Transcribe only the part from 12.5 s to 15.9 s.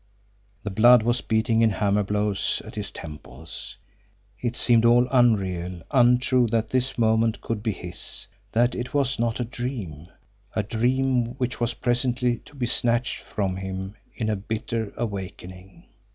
be snatched from him in a bitter awakening.